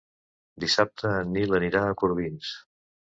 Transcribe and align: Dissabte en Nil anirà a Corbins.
Dissabte 0.63 1.11
en 1.17 1.29
Nil 1.35 1.57
anirà 1.57 1.83
a 1.91 1.99
Corbins. 2.03 2.49